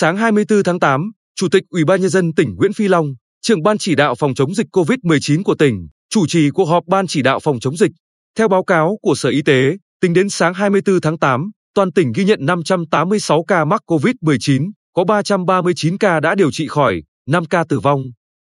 Sáng 0.00 0.16
24 0.16 0.62
tháng 0.62 0.80
8, 0.80 1.10
Chủ 1.36 1.48
tịch 1.48 1.62
Ủy 1.70 1.84
ban 1.84 2.00
nhân 2.00 2.10
dân 2.10 2.34
tỉnh 2.34 2.54
Nguyễn 2.54 2.72
Phi 2.72 2.88
Long, 2.88 3.06
trưởng 3.42 3.62
ban 3.62 3.78
chỉ 3.78 3.94
đạo 3.94 4.14
phòng 4.14 4.34
chống 4.34 4.54
dịch 4.54 4.66
COVID-19 4.72 5.42
của 5.42 5.54
tỉnh, 5.54 5.88
chủ 6.10 6.26
trì 6.26 6.50
cuộc 6.50 6.64
họp 6.64 6.84
ban 6.86 7.06
chỉ 7.06 7.22
đạo 7.22 7.40
phòng 7.40 7.60
chống 7.60 7.76
dịch. 7.76 7.90
Theo 8.38 8.48
báo 8.48 8.64
cáo 8.64 8.98
của 9.02 9.14
Sở 9.14 9.28
Y 9.28 9.42
tế, 9.42 9.76
tính 10.00 10.12
đến 10.12 10.28
sáng 10.28 10.54
24 10.54 11.00
tháng 11.00 11.18
8, 11.18 11.50
toàn 11.74 11.92
tỉnh 11.92 12.12
ghi 12.14 12.24
nhận 12.24 12.38
586 12.46 13.44
ca 13.48 13.64
mắc 13.64 13.82
COVID-19, 13.86 14.70
có 14.94 15.04
339 15.04 15.98
ca 15.98 16.20
đã 16.20 16.34
điều 16.34 16.52
trị 16.52 16.68
khỏi, 16.68 17.02
5 17.28 17.44
ca 17.44 17.64
tử 17.68 17.80
vong. 17.80 18.02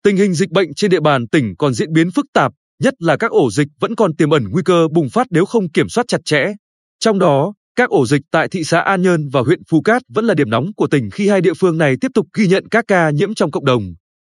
Tình 0.05 0.17
hình 0.17 0.35
dịch 0.35 0.51
bệnh 0.51 0.75
trên 0.75 0.91
địa 0.91 1.01
bàn 1.01 1.29
tỉnh 1.29 1.55
còn 1.59 1.75
diễn 1.75 1.93
biến 1.93 2.11
phức 2.11 2.27
tạp, 2.35 2.53
nhất 2.83 2.95
là 2.99 3.17
các 3.17 3.31
ổ 3.31 3.51
dịch 3.51 3.69
vẫn 3.81 3.95
còn 3.95 4.17
tiềm 4.17 4.31
ẩn 4.31 4.45
nguy 4.51 4.63
cơ 4.65 4.89
bùng 4.93 5.09
phát 5.11 5.27
nếu 5.31 5.45
không 5.45 5.71
kiểm 5.71 5.89
soát 5.89 6.05
chặt 6.09 6.21
chẽ. 6.25 6.55
Trong 7.01 7.19
đó, 7.19 7.55
các 7.79 7.91
ổ 7.91 8.07
dịch 8.07 8.23
tại 8.31 8.49
thị 8.49 8.65
xã 8.65 8.81
An 8.81 9.03
Nhơn 9.03 9.29
và 9.29 9.41
huyện 9.41 9.61
Phú 9.71 9.81
Cát 9.81 10.03
vẫn 10.09 10.25
là 10.25 10.35
điểm 10.35 10.51
nóng 10.51 10.75
của 10.77 10.87
tỉnh 10.87 11.11
khi 11.11 11.29
hai 11.29 11.41
địa 11.41 11.55
phương 11.55 11.79
này 11.79 11.97
tiếp 12.01 12.09
tục 12.15 12.27
ghi 12.35 12.47
nhận 12.47 12.69
các 12.69 12.85
ca 12.89 13.11
nhiễm 13.11 13.35
trong 13.35 13.51
cộng 13.51 13.65
đồng. 13.65 13.83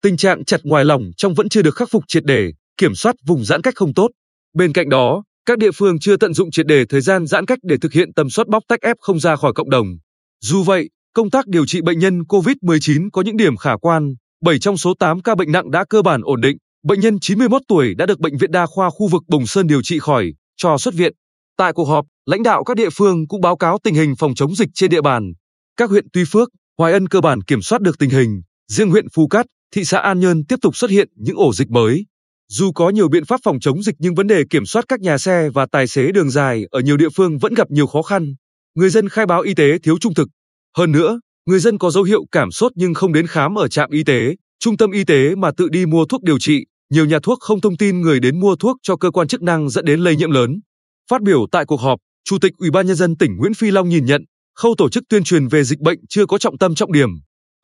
Tình 0.02 0.16
trạng 0.16 0.44
chặt 0.44 0.60
ngoài 0.64 0.84
lỏng 0.84 1.02
trong 1.16 1.34
vẫn 1.34 1.48
chưa 1.48 1.62
được 1.62 1.74
khắc 1.76 1.88
phục 1.90 2.04
triệt 2.08 2.24
để, 2.24 2.52
kiểm 2.76 2.94
soát 2.94 3.16
vùng 3.26 3.44
giãn 3.44 3.62
cách 3.62 3.74
không 3.76 3.94
tốt. 3.94 4.08
Bên 4.54 4.72
cạnh 4.72 4.88
đó, 4.88 5.24
các 5.46 5.58
địa 5.58 5.70
phương 5.74 5.98
chưa 5.98 6.16
tận 6.16 6.34
dụng 6.34 6.50
triệt 6.50 6.66
để 6.66 6.84
thời 6.88 7.00
gian 7.00 7.26
giãn 7.26 7.46
cách 7.46 7.58
để 7.62 7.76
thực 7.80 7.92
hiện 7.92 8.12
tầm 8.12 8.30
soát 8.30 8.48
bóc 8.48 8.62
tách 8.68 8.80
F 8.80 8.94
không 9.00 9.20
ra 9.20 9.36
khỏi 9.36 9.52
cộng 9.54 9.70
đồng. 9.70 9.86
Dù 10.40 10.62
vậy, 10.62 10.90
công 11.14 11.30
tác 11.30 11.46
điều 11.46 11.66
trị 11.66 11.80
bệnh 11.82 11.98
nhân 11.98 12.20
COVID-19 12.20 13.08
có 13.12 13.22
những 13.22 13.36
điểm 13.36 13.56
khả 13.56 13.76
quan, 13.76 14.14
7 14.44 14.58
trong 14.58 14.76
số 14.76 14.94
8 14.98 15.22
ca 15.22 15.34
bệnh 15.34 15.52
nặng 15.52 15.70
đã 15.70 15.84
cơ 15.90 16.02
bản 16.02 16.20
ổn 16.24 16.40
định, 16.40 16.56
bệnh 16.84 17.00
nhân 17.00 17.20
91 17.20 17.62
tuổi 17.68 17.94
đã 17.94 18.06
được 18.06 18.20
bệnh 18.20 18.36
viện 18.36 18.50
đa 18.50 18.66
khoa 18.66 18.90
khu 18.90 19.08
vực 19.08 19.22
Bồng 19.28 19.46
Sơn 19.46 19.66
điều 19.66 19.82
trị 19.82 19.98
khỏi, 19.98 20.32
cho 20.56 20.78
xuất 20.78 20.94
viện. 20.94 21.12
Tại 21.56 21.72
cuộc 21.72 21.84
họp, 21.84 22.06
lãnh 22.26 22.42
đạo 22.42 22.64
các 22.64 22.76
địa 22.76 22.90
phương 22.90 23.28
cũng 23.28 23.40
báo 23.40 23.56
cáo 23.56 23.78
tình 23.84 23.94
hình 23.94 24.14
phòng 24.18 24.34
chống 24.34 24.54
dịch 24.54 24.68
trên 24.74 24.90
địa 24.90 25.00
bàn. 25.00 25.32
Các 25.76 25.90
huyện 25.90 26.06
Tuy 26.12 26.24
Phước, 26.28 26.48
Hoài 26.78 26.92
Ân 26.92 27.08
cơ 27.08 27.20
bản 27.20 27.42
kiểm 27.42 27.62
soát 27.62 27.82
được 27.82 27.98
tình 27.98 28.10
hình, 28.10 28.42
riêng 28.72 28.90
huyện 28.90 29.06
Phú 29.14 29.28
Cát, 29.28 29.46
thị 29.74 29.84
xã 29.84 29.98
An 29.98 30.20
Nhơn 30.20 30.44
tiếp 30.48 30.56
tục 30.62 30.76
xuất 30.76 30.90
hiện 30.90 31.08
những 31.14 31.36
ổ 31.36 31.52
dịch 31.52 31.70
mới. 31.70 32.06
Dù 32.48 32.72
có 32.72 32.90
nhiều 32.90 33.08
biện 33.08 33.24
pháp 33.24 33.40
phòng 33.44 33.60
chống 33.60 33.82
dịch 33.82 33.94
nhưng 33.98 34.14
vấn 34.14 34.26
đề 34.26 34.42
kiểm 34.50 34.66
soát 34.66 34.84
các 34.88 35.00
nhà 35.00 35.18
xe 35.18 35.48
và 35.54 35.66
tài 35.72 35.86
xế 35.86 36.12
đường 36.12 36.30
dài 36.30 36.64
ở 36.70 36.80
nhiều 36.80 36.96
địa 36.96 37.08
phương 37.16 37.38
vẫn 37.38 37.54
gặp 37.54 37.70
nhiều 37.70 37.86
khó 37.86 38.02
khăn. 38.02 38.34
Người 38.74 38.90
dân 38.90 39.08
khai 39.08 39.26
báo 39.26 39.40
y 39.40 39.54
tế 39.54 39.78
thiếu 39.82 39.98
trung 39.98 40.14
thực. 40.14 40.28
Hơn 40.76 40.92
nữa, 40.92 41.20
người 41.46 41.58
dân 41.58 41.78
có 41.78 41.90
dấu 41.90 42.02
hiệu 42.04 42.24
cảm 42.32 42.50
sốt 42.50 42.72
nhưng 42.74 42.94
không 42.94 43.12
đến 43.12 43.26
khám 43.26 43.58
ở 43.58 43.68
trạm 43.68 43.90
y 43.90 44.04
tế, 44.04 44.34
trung 44.60 44.76
tâm 44.76 44.90
y 44.90 45.04
tế 45.04 45.34
mà 45.34 45.50
tự 45.56 45.68
đi 45.68 45.86
mua 45.86 46.04
thuốc 46.04 46.22
điều 46.22 46.38
trị. 46.38 46.64
Nhiều 46.90 47.04
nhà 47.04 47.18
thuốc 47.22 47.38
không 47.40 47.60
thông 47.60 47.76
tin 47.76 48.00
người 48.00 48.20
đến 48.20 48.40
mua 48.40 48.56
thuốc 48.56 48.76
cho 48.82 48.96
cơ 48.96 49.10
quan 49.10 49.28
chức 49.28 49.42
năng 49.42 49.70
dẫn 49.70 49.84
đến 49.84 50.00
lây 50.00 50.16
nhiễm 50.16 50.30
lớn. 50.30 50.60
Phát 51.10 51.22
biểu 51.22 51.46
tại 51.52 51.64
cuộc 51.64 51.80
họp, 51.80 51.98
Chủ 52.24 52.38
tịch 52.38 52.52
Ủy 52.58 52.70
ban 52.70 52.86
nhân 52.86 52.96
dân 52.96 53.16
tỉnh 53.16 53.36
Nguyễn 53.36 53.54
Phi 53.54 53.70
Long 53.70 53.88
nhìn 53.88 54.04
nhận, 54.04 54.24
khâu 54.56 54.74
tổ 54.78 54.88
chức 54.88 55.04
tuyên 55.08 55.24
truyền 55.24 55.48
về 55.48 55.64
dịch 55.64 55.80
bệnh 55.80 55.98
chưa 56.08 56.26
có 56.26 56.38
trọng 56.38 56.58
tâm 56.58 56.74
trọng 56.74 56.92
điểm. 56.92 57.08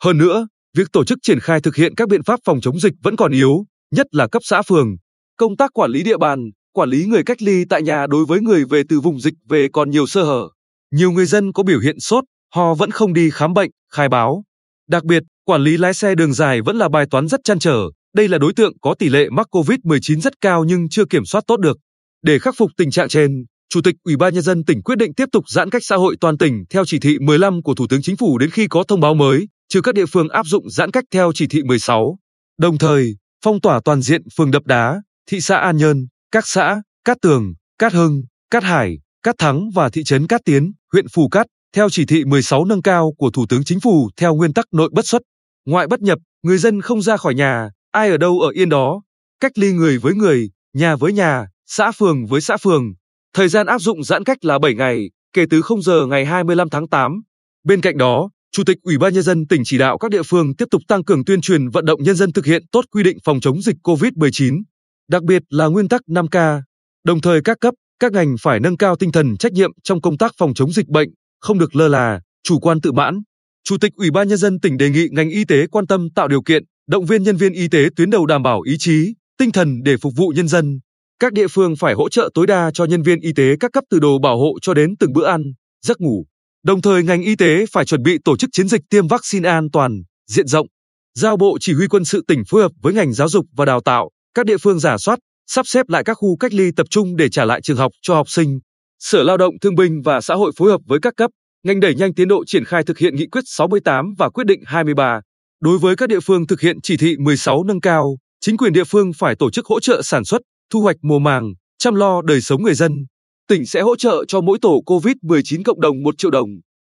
Hơn 0.02 0.18
nữa, 0.18 0.48
việc 0.76 0.86
tổ 0.92 1.04
chức 1.04 1.18
triển 1.22 1.40
khai 1.40 1.60
thực 1.60 1.76
hiện 1.76 1.94
các 1.94 2.08
biện 2.08 2.22
pháp 2.22 2.40
phòng 2.44 2.60
chống 2.60 2.80
dịch 2.80 2.92
vẫn 3.02 3.16
còn 3.16 3.32
yếu, 3.32 3.64
nhất 3.90 4.06
là 4.10 4.26
cấp 4.28 4.42
xã 4.44 4.62
phường. 4.62 4.96
Công 5.36 5.56
tác 5.56 5.70
quản 5.74 5.90
lý 5.90 6.02
địa 6.02 6.16
bàn, 6.16 6.50
quản 6.72 6.88
lý 6.88 7.04
người 7.04 7.22
cách 7.22 7.42
ly 7.42 7.64
tại 7.70 7.82
nhà 7.82 8.06
đối 8.06 8.24
với 8.24 8.40
người 8.40 8.64
về 8.64 8.82
từ 8.88 9.00
vùng 9.00 9.20
dịch 9.20 9.34
về 9.48 9.68
còn 9.72 9.90
nhiều 9.90 10.06
sơ 10.06 10.22
hở. 10.22 10.48
Nhiều 10.94 11.10
người 11.10 11.26
dân 11.26 11.52
có 11.52 11.62
biểu 11.62 11.80
hiện 11.80 12.00
sốt, 12.00 12.24
ho 12.54 12.74
vẫn 12.74 12.90
không 12.90 13.12
đi 13.12 13.30
khám 13.30 13.54
bệnh, 13.54 13.70
khai 13.92 14.08
báo. 14.08 14.44
Đặc 14.88 15.04
biệt, 15.04 15.22
quản 15.44 15.62
lý 15.62 15.76
lái 15.76 15.94
xe 15.94 16.14
đường 16.14 16.32
dài 16.32 16.60
vẫn 16.62 16.76
là 16.76 16.88
bài 16.88 17.06
toán 17.10 17.28
rất 17.28 17.40
chăn 17.44 17.58
trở. 17.58 17.82
Đây 18.14 18.28
là 18.28 18.38
đối 18.38 18.52
tượng 18.52 18.72
có 18.80 18.94
tỷ 18.98 19.08
lệ 19.08 19.28
mắc 19.30 19.46
COVID-19 19.50 20.20
rất 20.20 20.40
cao 20.40 20.64
nhưng 20.64 20.88
chưa 20.88 21.04
kiểm 21.04 21.24
soát 21.24 21.44
tốt 21.46 21.56
được. 21.56 21.78
Để 22.22 22.38
khắc 22.38 22.54
phục 22.58 22.70
tình 22.76 22.90
trạng 22.90 23.08
trên, 23.08 23.44
Chủ 23.68 23.80
tịch 23.84 23.94
Ủy 24.04 24.16
ban 24.16 24.34
nhân 24.34 24.42
dân 24.42 24.64
tỉnh 24.64 24.82
quyết 24.82 24.98
định 24.98 25.14
tiếp 25.14 25.28
tục 25.32 25.44
giãn 25.48 25.70
cách 25.70 25.82
xã 25.84 25.96
hội 25.96 26.16
toàn 26.20 26.38
tỉnh 26.38 26.64
theo 26.70 26.84
chỉ 26.86 26.98
thị 26.98 27.18
15 27.18 27.62
của 27.62 27.74
Thủ 27.74 27.86
tướng 27.90 28.02
Chính 28.02 28.16
phủ 28.16 28.38
đến 28.38 28.50
khi 28.50 28.66
có 28.68 28.84
thông 28.88 29.00
báo 29.00 29.14
mới, 29.14 29.48
trừ 29.68 29.80
các 29.80 29.94
địa 29.94 30.06
phương 30.06 30.28
áp 30.28 30.46
dụng 30.46 30.70
giãn 30.70 30.90
cách 30.90 31.04
theo 31.10 31.32
chỉ 31.34 31.46
thị 31.46 31.62
16. 31.62 32.18
Đồng 32.58 32.78
thời, 32.78 33.16
phong 33.44 33.60
tỏa 33.60 33.80
toàn 33.84 34.02
diện 34.02 34.22
phường 34.36 34.50
Đập 34.50 34.62
Đá, 34.66 35.02
thị 35.30 35.40
xã 35.40 35.56
An 35.56 35.76
Nhơn, 35.76 36.06
các 36.32 36.46
xã 36.46 36.82
Cát 37.04 37.16
Tường, 37.22 37.54
Cát 37.78 37.92
Hưng, 37.92 38.22
Cát 38.50 38.62
Hải, 38.62 38.98
Cát 39.22 39.34
Thắng 39.38 39.70
và 39.74 39.88
thị 39.88 40.04
trấn 40.04 40.26
Cát 40.26 40.40
Tiến, 40.44 40.72
huyện 40.92 41.06
Phù 41.08 41.28
Cát 41.28 41.46
theo 41.76 41.90
chỉ 41.90 42.06
thị 42.06 42.24
16 42.24 42.64
nâng 42.64 42.82
cao 42.82 43.12
của 43.18 43.30
Thủ 43.30 43.46
tướng 43.48 43.64
Chính 43.64 43.80
phủ 43.80 44.10
theo 44.16 44.34
nguyên 44.34 44.52
tắc 44.52 44.66
nội 44.72 44.90
bất 44.92 45.06
xuất, 45.06 45.22
ngoại 45.66 45.86
bất 45.86 46.00
nhập, 46.00 46.18
người 46.42 46.58
dân 46.58 46.80
không 46.80 47.02
ra 47.02 47.16
khỏi 47.16 47.34
nhà, 47.34 47.70
ai 47.92 48.10
ở 48.10 48.16
đâu 48.16 48.40
ở 48.40 48.50
yên 48.50 48.68
đó, 48.68 49.02
cách 49.40 49.52
ly 49.58 49.72
người 49.72 49.98
với 49.98 50.14
người, 50.14 50.50
nhà 50.72 50.96
với 50.96 51.12
nhà, 51.12 51.46
xã 51.72 51.92
phường 51.92 52.26
với 52.26 52.40
xã 52.40 52.56
phường. 52.56 52.94
Thời 53.34 53.48
gian 53.48 53.66
áp 53.66 53.78
dụng 53.78 54.04
giãn 54.04 54.24
cách 54.24 54.44
là 54.44 54.58
7 54.58 54.74
ngày, 54.74 55.10
kể 55.32 55.44
từ 55.50 55.62
0 55.62 55.82
giờ 55.82 56.06
ngày 56.06 56.24
25 56.24 56.70
tháng 56.70 56.88
8. 56.88 57.22
Bên 57.64 57.80
cạnh 57.80 57.98
đó, 57.98 58.30
Chủ 58.52 58.64
tịch 58.64 58.76
Ủy 58.82 58.98
ban 58.98 59.14
nhân 59.14 59.22
dân 59.22 59.46
tỉnh 59.46 59.62
chỉ 59.64 59.78
đạo 59.78 59.98
các 59.98 60.10
địa 60.10 60.22
phương 60.22 60.56
tiếp 60.56 60.64
tục 60.70 60.82
tăng 60.88 61.04
cường 61.04 61.24
tuyên 61.24 61.40
truyền 61.40 61.68
vận 61.68 61.84
động 61.84 62.02
nhân 62.02 62.16
dân 62.16 62.32
thực 62.32 62.46
hiện 62.46 62.62
tốt 62.72 62.84
quy 62.90 63.02
định 63.02 63.18
phòng 63.24 63.40
chống 63.40 63.62
dịch 63.62 63.76
COVID-19, 63.82 64.62
đặc 65.08 65.22
biệt 65.22 65.42
là 65.48 65.66
nguyên 65.66 65.88
tắc 65.88 66.00
5K. 66.08 66.60
Đồng 67.04 67.20
thời 67.20 67.40
các 67.44 67.56
cấp, 67.60 67.74
các 67.98 68.12
ngành 68.12 68.34
phải 68.42 68.60
nâng 68.60 68.76
cao 68.76 68.96
tinh 68.96 69.12
thần 69.12 69.36
trách 69.36 69.52
nhiệm 69.52 69.70
trong 69.82 70.00
công 70.00 70.18
tác 70.18 70.32
phòng 70.38 70.54
chống 70.54 70.72
dịch 70.72 70.88
bệnh, 70.88 71.08
không 71.40 71.58
được 71.58 71.76
lơ 71.76 71.88
là, 71.88 72.20
chủ 72.42 72.58
quan 72.58 72.80
tự 72.80 72.92
mãn. 72.92 73.20
Chủ 73.64 73.76
tịch 73.80 73.92
Ủy 73.94 74.10
ban 74.10 74.28
nhân 74.28 74.38
dân 74.38 74.60
tỉnh 74.60 74.76
đề 74.76 74.90
nghị 74.90 75.08
ngành 75.10 75.30
y 75.30 75.44
tế 75.44 75.66
quan 75.66 75.86
tâm 75.86 76.08
tạo 76.14 76.28
điều 76.28 76.42
kiện, 76.42 76.62
động 76.88 77.06
viên 77.06 77.22
nhân 77.22 77.36
viên 77.36 77.52
y 77.52 77.68
tế 77.68 77.88
tuyến 77.96 78.10
đầu 78.10 78.26
đảm 78.26 78.42
bảo 78.42 78.60
ý 78.60 78.76
chí, 78.78 79.14
tinh 79.38 79.52
thần 79.52 79.82
để 79.82 79.96
phục 79.96 80.12
vụ 80.16 80.32
nhân 80.36 80.48
dân. 80.48 80.80
Các 81.20 81.32
địa 81.32 81.48
phương 81.48 81.76
phải 81.76 81.94
hỗ 81.94 82.08
trợ 82.08 82.30
tối 82.34 82.46
đa 82.46 82.70
cho 82.74 82.84
nhân 82.84 83.02
viên 83.02 83.20
y 83.20 83.32
tế 83.32 83.56
các 83.60 83.72
cấp 83.72 83.84
từ 83.90 83.98
đồ 83.98 84.18
bảo 84.18 84.38
hộ 84.38 84.58
cho 84.62 84.74
đến 84.74 84.96
từng 84.96 85.12
bữa 85.12 85.26
ăn, 85.26 85.42
giấc 85.86 86.00
ngủ. 86.00 86.24
Đồng 86.64 86.82
thời 86.82 87.02
ngành 87.02 87.22
y 87.22 87.36
tế 87.36 87.64
phải 87.72 87.84
chuẩn 87.84 88.02
bị 88.02 88.18
tổ 88.24 88.36
chức 88.36 88.50
chiến 88.52 88.68
dịch 88.68 88.80
tiêm 88.90 89.08
vaccine 89.08 89.48
an 89.48 89.70
toàn, 89.72 90.02
diện 90.26 90.46
rộng. 90.46 90.66
Giao 91.14 91.36
Bộ 91.36 91.58
Chỉ 91.60 91.74
huy 91.74 91.86
quân 91.88 92.04
sự 92.04 92.24
tỉnh 92.28 92.42
phối 92.48 92.62
hợp 92.62 92.72
với 92.82 92.94
ngành 92.94 93.12
giáo 93.12 93.28
dục 93.28 93.46
và 93.56 93.64
đào 93.64 93.80
tạo, 93.80 94.10
các 94.34 94.46
địa 94.46 94.58
phương 94.58 94.78
giả 94.78 94.98
soát, 94.98 95.18
sắp 95.46 95.66
xếp 95.66 95.88
lại 95.88 96.04
các 96.04 96.14
khu 96.14 96.36
cách 96.36 96.54
ly 96.54 96.70
tập 96.76 96.86
trung 96.90 97.16
để 97.16 97.28
trả 97.28 97.44
lại 97.44 97.60
trường 97.60 97.76
học 97.76 97.92
cho 98.02 98.14
học 98.14 98.28
sinh. 98.28 98.58
Sở 98.98 99.22
Lao 99.22 99.36
động 99.36 99.54
Thương 99.60 99.74
binh 99.74 100.02
và 100.04 100.20
Xã 100.20 100.34
hội 100.34 100.52
phối 100.56 100.70
hợp 100.70 100.80
với 100.86 100.98
các 101.02 101.14
cấp, 101.16 101.30
ngành 101.64 101.80
đẩy 101.80 101.94
nhanh 101.94 102.14
tiến 102.14 102.28
độ 102.28 102.44
triển 102.46 102.64
khai 102.64 102.82
thực 102.82 102.98
hiện 102.98 103.16
nghị 103.16 103.26
quyết 103.26 103.44
68 103.46 104.14
và 104.18 104.30
quyết 104.30 104.44
định 104.46 104.60
23. 104.66 105.20
Đối 105.62 105.78
với 105.78 105.96
các 105.96 106.08
địa 106.08 106.20
phương 106.20 106.46
thực 106.46 106.60
hiện 106.60 106.80
chỉ 106.82 106.96
thị 106.96 107.16
16 107.18 107.64
nâng 107.64 107.80
cao, 107.80 108.16
chính 108.40 108.56
quyền 108.56 108.72
địa 108.72 108.84
phương 108.84 109.12
phải 109.18 109.36
tổ 109.36 109.50
chức 109.50 109.66
hỗ 109.66 109.80
trợ 109.80 110.02
sản 110.02 110.24
xuất, 110.24 110.40
thu 110.70 110.80
hoạch 110.80 110.96
mùa 111.02 111.18
màng, 111.18 111.52
chăm 111.78 111.94
lo 111.94 112.22
đời 112.22 112.40
sống 112.40 112.62
người 112.62 112.74
dân. 112.74 113.06
Tỉnh 113.48 113.66
sẽ 113.66 113.80
hỗ 113.80 113.96
trợ 113.96 114.24
cho 114.28 114.40
mỗi 114.40 114.58
tổ 114.62 114.82
COVID-19 114.86 115.62
cộng 115.64 115.80
đồng 115.80 116.02
1 116.02 116.18
triệu 116.18 116.30
đồng. 116.30 116.48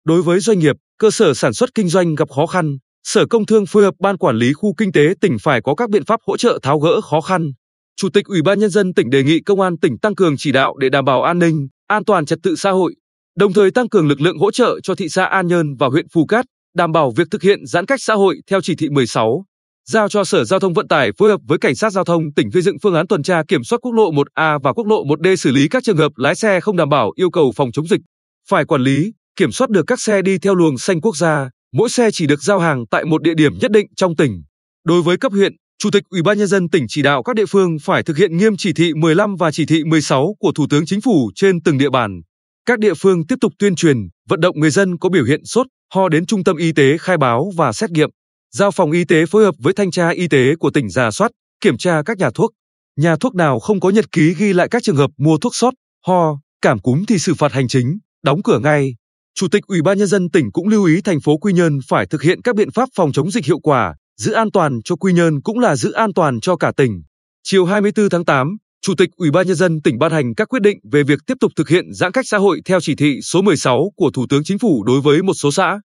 Đối 0.05 0.21
với 0.21 0.39
doanh 0.39 0.59
nghiệp, 0.59 0.75
cơ 0.97 1.11
sở 1.11 1.33
sản 1.33 1.53
xuất 1.53 1.69
kinh 1.75 1.89
doanh 1.89 2.15
gặp 2.15 2.29
khó 2.35 2.45
khăn, 2.45 2.77
Sở 3.03 3.25
Công 3.29 3.45
Thương 3.45 3.65
phối 3.65 3.83
hợp 3.83 3.93
Ban 3.99 4.17
Quản 4.17 4.35
lý 4.35 4.53
Khu 4.53 4.73
Kinh 4.77 4.91
tế 4.91 5.13
tỉnh 5.21 5.37
phải 5.39 5.61
có 5.61 5.75
các 5.75 5.89
biện 5.89 6.05
pháp 6.05 6.19
hỗ 6.27 6.37
trợ 6.37 6.59
tháo 6.61 6.79
gỡ 6.79 7.01
khó 7.01 7.21
khăn. 7.21 7.51
Chủ 7.95 8.09
tịch 8.09 8.25
Ủy 8.25 8.41
ban 8.41 8.59
Nhân 8.59 8.69
dân 8.69 8.93
tỉnh 8.93 9.09
đề 9.09 9.23
nghị 9.23 9.39
Công 9.39 9.61
an 9.61 9.77
tỉnh 9.77 9.97
tăng 9.97 10.15
cường 10.15 10.35
chỉ 10.37 10.51
đạo 10.51 10.77
để 10.77 10.89
đảm 10.89 11.05
bảo 11.05 11.23
an 11.23 11.39
ninh, 11.39 11.67
an 11.87 12.05
toàn 12.05 12.25
trật 12.25 12.39
tự 12.43 12.55
xã 12.55 12.71
hội, 12.71 12.95
đồng 13.35 13.53
thời 13.53 13.71
tăng 13.71 13.89
cường 13.89 14.07
lực 14.07 14.21
lượng 14.21 14.37
hỗ 14.37 14.51
trợ 14.51 14.79
cho 14.83 14.95
thị 14.95 15.09
xã 15.09 15.25
An 15.25 15.47
Nhơn 15.47 15.75
và 15.79 15.87
huyện 15.87 16.05
Phù 16.13 16.25
Cát, 16.25 16.45
đảm 16.75 16.91
bảo 16.91 17.11
việc 17.11 17.27
thực 17.31 17.41
hiện 17.41 17.65
giãn 17.65 17.85
cách 17.85 18.01
xã 18.01 18.13
hội 18.13 18.41
theo 18.47 18.61
chỉ 18.61 18.75
thị 18.75 18.89
16 18.89 19.45
giao 19.91 20.09
cho 20.09 20.23
Sở 20.23 20.43
Giao 20.43 20.59
thông 20.59 20.73
Vận 20.73 20.87
tải 20.87 21.11
phối 21.17 21.29
hợp 21.29 21.41
với 21.47 21.57
Cảnh 21.57 21.75
sát 21.75 21.89
Giao 21.89 22.03
thông 22.03 22.33
tỉnh 22.33 22.51
xây 22.51 22.61
dựng 22.61 22.79
phương 22.83 22.93
án 22.93 23.07
tuần 23.07 23.23
tra 23.23 23.43
kiểm 23.47 23.63
soát 23.63 23.79
quốc 23.81 23.91
lộ 23.91 24.11
1A 24.11 24.59
và 24.63 24.73
quốc 24.73 24.87
lộ 24.87 25.05
1D 25.05 25.35
xử 25.35 25.51
lý 25.51 25.67
các 25.67 25.83
trường 25.83 25.97
hợp 25.97 26.11
lái 26.15 26.35
xe 26.35 26.59
không 26.59 26.77
đảm 26.77 26.89
bảo 26.89 27.11
yêu 27.15 27.29
cầu 27.29 27.51
phòng 27.55 27.71
chống 27.71 27.87
dịch. 27.87 28.01
Phải 28.49 28.65
quản 28.65 28.81
lý, 28.81 29.11
kiểm 29.35 29.51
soát 29.51 29.69
được 29.69 29.83
các 29.87 29.99
xe 30.01 30.21
đi 30.21 30.37
theo 30.37 30.55
luồng 30.55 30.77
xanh 30.77 31.01
quốc 31.01 31.17
gia, 31.17 31.49
mỗi 31.73 31.89
xe 31.89 32.09
chỉ 32.13 32.27
được 32.27 32.43
giao 32.43 32.59
hàng 32.59 32.83
tại 32.91 33.05
một 33.05 33.21
địa 33.21 33.33
điểm 33.33 33.53
nhất 33.61 33.71
định 33.71 33.87
trong 33.95 34.15
tỉnh. 34.15 34.43
Đối 34.85 35.01
với 35.01 35.17
cấp 35.17 35.31
huyện, 35.31 35.53
Chủ 35.83 35.89
tịch 35.91 36.03
Ủy 36.09 36.21
ban 36.21 36.37
nhân 36.37 36.47
dân 36.47 36.69
tỉnh 36.69 36.85
chỉ 36.89 37.01
đạo 37.01 37.23
các 37.23 37.35
địa 37.35 37.45
phương 37.45 37.77
phải 37.83 38.03
thực 38.03 38.17
hiện 38.17 38.37
nghiêm 38.37 38.53
chỉ 38.57 38.73
thị 38.73 38.93
15 38.93 39.35
và 39.35 39.51
chỉ 39.51 39.65
thị 39.65 39.83
16 39.83 40.35
của 40.39 40.51
Thủ 40.55 40.65
tướng 40.69 40.85
Chính 40.85 41.01
phủ 41.01 41.31
trên 41.35 41.61
từng 41.61 41.77
địa 41.77 41.89
bàn. 41.89 42.21
Các 42.65 42.79
địa 42.79 42.93
phương 42.93 43.27
tiếp 43.27 43.35
tục 43.41 43.53
tuyên 43.59 43.75
truyền, 43.75 43.97
vận 44.29 44.41
động 44.41 44.59
người 44.59 44.71
dân 44.71 44.97
có 44.97 45.09
biểu 45.09 45.23
hiện 45.23 45.45
sốt, 45.45 45.67
ho 45.93 46.09
đến 46.09 46.25
trung 46.25 46.43
tâm 46.43 46.57
y 46.57 46.71
tế 46.71 46.97
khai 46.97 47.17
báo 47.17 47.51
và 47.57 47.73
xét 47.73 47.91
nghiệm. 47.91 48.09
Giao 48.55 48.71
phòng 48.71 48.91
y 48.91 49.05
tế 49.05 49.25
phối 49.25 49.43
hợp 49.43 49.55
với 49.59 49.73
thanh 49.73 49.91
tra 49.91 50.09
y 50.09 50.27
tế 50.27 50.55
của 50.55 50.69
tỉnh 50.69 50.89
giả 50.89 51.11
soát, 51.11 51.31
kiểm 51.61 51.77
tra 51.77 52.01
các 52.05 52.17
nhà 52.17 52.29
thuốc. 52.35 52.51
Nhà 52.97 53.15
thuốc 53.15 53.35
nào 53.35 53.59
không 53.59 53.79
có 53.79 53.89
nhật 53.89 54.11
ký 54.11 54.33
ghi 54.37 54.53
lại 54.53 54.67
các 54.71 54.83
trường 54.83 54.95
hợp 54.95 55.09
mua 55.17 55.37
thuốc 55.37 55.55
sốt, 55.55 55.73
ho, 56.07 56.39
cảm 56.61 56.79
cúm 56.79 57.03
thì 57.07 57.19
xử 57.19 57.33
phạt 57.33 57.51
hành 57.51 57.67
chính, 57.67 57.97
đóng 58.23 58.43
cửa 58.43 58.59
ngay. 58.59 58.95
Chủ 59.35 59.47
tịch 59.47 59.63
Ủy 59.67 59.81
ban 59.81 59.97
nhân 59.97 60.07
dân 60.07 60.29
tỉnh 60.29 60.51
cũng 60.51 60.67
lưu 60.67 60.85
ý 60.85 61.01
thành 61.01 61.21
phố 61.21 61.37
Quy 61.37 61.53
Nhơn 61.53 61.79
phải 61.87 62.05
thực 62.05 62.21
hiện 62.21 62.41
các 62.41 62.55
biện 62.55 62.71
pháp 62.71 62.89
phòng 62.95 63.11
chống 63.11 63.31
dịch 63.31 63.45
hiệu 63.45 63.59
quả, 63.59 63.95
giữ 64.17 64.31
an 64.31 64.51
toàn 64.51 64.79
cho 64.85 64.95
Quy 64.95 65.13
Nhơn 65.13 65.41
cũng 65.41 65.59
là 65.59 65.75
giữ 65.75 65.91
an 65.91 66.13
toàn 66.13 66.39
cho 66.39 66.55
cả 66.55 66.71
tỉnh. 66.77 67.03
Chiều 67.43 67.65
24 67.65 68.09
tháng 68.09 68.25
8, 68.25 68.57
Chủ 68.81 68.93
tịch 68.97 69.09
Ủy 69.17 69.31
ban 69.31 69.47
nhân 69.47 69.55
dân 69.55 69.81
tỉnh 69.81 69.99
ban 69.99 70.11
hành 70.11 70.35
các 70.35 70.49
quyết 70.49 70.61
định 70.61 70.77
về 70.91 71.03
việc 71.03 71.19
tiếp 71.27 71.37
tục 71.39 71.51
thực 71.55 71.69
hiện 71.69 71.93
giãn 71.93 72.11
cách 72.11 72.25
xã 72.27 72.37
hội 72.37 72.61
theo 72.65 72.79
chỉ 72.81 72.95
thị 72.95 73.19
số 73.23 73.41
16 73.41 73.91
của 73.95 74.11
Thủ 74.13 74.25
tướng 74.29 74.43
Chính 74.43 74.59
phủ 74.59 74.83
đối 74.83 75.01
với 75.01 75.21
một 75.21 75.33
số 75.33 75.51
xã, 75.51 75.79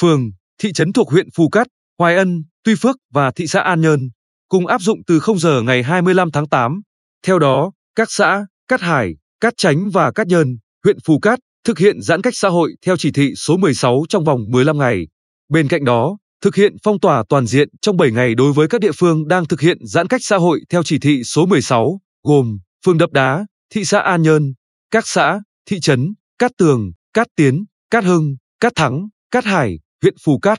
phường, 0.00 0.30
thị 0.58 0.72
trấn 0.72 0.92
thuộc 0.92 1.10
huyện 1.10 1.28
Phù 1.36 1.48
Cát, 1.48 1.66
Hoài 2.00 2.16
Ân, 2.16 2.42
Tuy 2.64 2.74
Phước 2.74 2.96
và 3.12 3.30
thị 3.30 3.46
xã 3.46 3.60
An 3.60 3.80
Nhơn, 3.80 4.10
cùng 4.48 4.66
áp 4.66 4.80
dụng 4.80 5.00
từ 5.06 5.20
0 5.20 5.38
giờ 5.38 5.62
ngày 5.62 5.82
25 5.82 6.30
tháng 6.30 6.48
8. 6.48 6.80
Theo 7.26 7.38
đó, 7.38 7.72
các 7.94 8.10
xã 8.10 8.46
Cát 8.68 8.80
Hải, 8.80 9.14
Cát 9.40 9.54
Chánh 9.56 9.90
và 9.90 10.12
Cát 10.12 10.26
Nhơn, 10.26 10.56
huyện 10.84 10.96
Phù 11.04 11.18
Cát 11.18 11.38
thực 11.64 11.78
hiện 11.78 12.02
giãn 12.02 12.22
cách 12.22 12.32
xã 12.36 12.48
hội 12.48 12.74
theo 12.86 12.96
chỉ 12.96 13.10
thị 13.12 13.32
số 13.36 13.56
16 13.56 14.02
trong 14.08 14.24
vòng 14.24 14.40
15 14.48 14.78
ngày. 14.78 15.06
Bên 15.48 15.68
cạnh 15.68 15.84
đó, 15.84 16.18
thực 16.42 16.54
hiện 16.54 16.76
phong 16.82 17.00
tỏa 17.00 17.24
toàn 17.28 17.46
diện 17.46 17.68
trong 17.82 17.96
7 17.96 18.10
ngày 18.10 18.34
đối 18.34 18.52
với 18.52 18.68
các 18.68 18.80
địa 18.80 18.92
phương 18.96 19.28
đang 19.28 19.46
thực 19.46 19.60
hiện 19.60 19.78
giãn 19.80 20.06
cách 20.06 20.20
xã 20.24 20.36
hội 20.36 20.60
theo 20.70 20.82
chỉ 20.82 20.98
thị 20.98 21.22
số 21.24 21.46
16, 21.46 22.00
gồm 22.22 22.58
phường 22.86 22.98
Đập 22.98 23.10
Đá, 23.12 23.46
thị 23.74 23.84
xã 23.84 24.00
An 24.00 24.22
Nhơn, 24.22 24.54
các 24.90 25.06
xã, 25.06 25.40
thị 25.66 25.80
trấn, 25.80 26.14
Cát 26.38 26.50
Tường, 26.58 26.92
Cát 27.14 27.26
Tiến, 27.36 27.64
Cát 27.90 28.04
Hưng, 28.04 28.36
Cát 28.60 28.72
Thắng, 28.76 29.08
Cát 29.30 29.44
Hải, 29.44 29.78
huyện 30.02 30.14
Phù 30.24 30.38
Cát. 30.38 30.58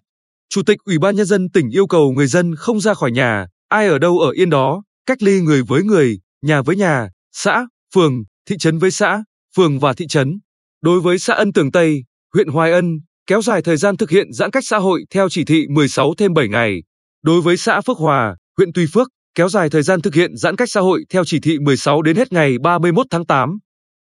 Chủ 0.54 0.62
tịch 0.64 0.78
Ủy 0.86 0.98
ban 1.00 1.16
nhân 1.16 1.26
dân 1.26 1.50
tỉnh 1.50 1.70
yêu 1.70 1.88
cầu 1.88 2.12
người 2.12 2.28
dân 2.28 2.56
không 2.56 2.80
ra 2.80 2.94
khỏi 2.94 3.12
nhà, 3.12 3.48
ai 3.70 3.88
ở 3.88 4.00
đâu 4.00 4.20
ở 4.20 4.32
yên 4.32 4.50
đó, 4.50 4.84
cách 5.06 5.24
ly 5.24 5.42
người 5.42 5.64
với 5.64 5.84
người, 5.84 6.20
nhà 6.42 6.62
với 6.62 6.76
nhà, 6.76 7.10
xã, 7.32 7.68
phường, 7.96 8.24
thị 8.50 8.56
trấn 8.60 8.78
với 8.78 8.92
xã, 8.92 9.24
phường 9.56 9.80
và 9.80 9.94
thị 9.94 10.08
trấn. 10.10 10.40
Đối 10.82 11.02
với 11.02 11.20
xã 11.20 11.34
Ân 11.34 11.54
Tường 11.54 11.72
Tây, 11.72 12.04
huyện 12.34 12.48
Hoài 12.48 12.72
Ân, 12.72 12.86
kéo 13.28 13.42
dài 13.42 13.62
thời 13.62 13.78
gian 13.78 13.98
thực 13.98 14.10
hiện 14.10 14.34
giãn 14.34 14.52
cách 14.52 14.64
xã 14.68 14.78
hội 14.78 15.06
theo 15.10 15.30
chỉ 15.30 15.46
thị 15.46 15.66
16 15.70 16.14
thêm 16.18 16.34
7 16.34 16.48
ngày. 16.48 16.84
Đối 17.24 17.42
với 17.42 17.58
xã 17.58 17.82
Phước 17.82 17.98
Hòa, 17.98 18.36
huyện 18.58 18.70
Tuy 18.74 18.86
Phước, 18.94 19.08
kéo 19.36 19.50
dài 19.50 19.70
thời 19.70 19.84
gian 19.84 20.02
thực 20.02 20.16
hiện 20.16 20.38
giãn 20.38 20.56
cách 20.56 20.70
xã 20.72 20.82
hội 20.82 21.04
theo 21.10 21.24
chỉ 21.26 21.40
thị 21.40 21.60
16 21.60 22.02
đến 22.02 22.16
hết 22.16 22.32
ngày 22.32 22.58
31 22.64 23.08
tháng 23.10 23.26
8. 23.26 23.58